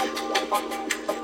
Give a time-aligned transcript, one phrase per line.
[0.00, 1.19] あっ。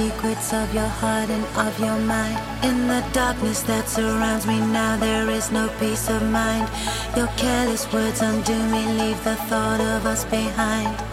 [0.00, 2.38] Secrets of your heart and of your mind.
[2.64, 6.66] In the darkness that surrounds me now, there is no peace of mind.
[7.16, 11.09] Your careless words undo me, leave the thought of us behind.